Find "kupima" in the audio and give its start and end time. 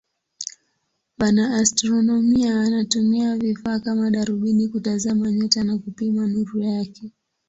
5.77-6.27